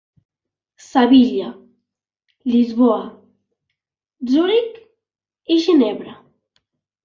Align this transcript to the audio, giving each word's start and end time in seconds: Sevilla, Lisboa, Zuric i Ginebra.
Sevilla, 0.85 1.49
Lisboa, 2.55 2.99
Zuric 4.33 4.83
i 5.59 5.63
Ginebra. 5.69 6.21